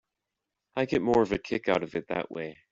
[0.75, 2.57] I get more of a kick out of it that way.